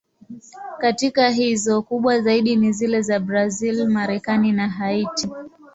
Katika 0.79 1.29
hizo, 1.29 1.81
kubwa 1.81 2.21
zaidi 2.21 2.55
ni 2.55 2.71
zile 2.71 3.01
za 3.01 3.19
Brazil, 3.19 3.87
Marekani 3.89 4.51
na 4.51 4.69
Haiti. 4.69 5.29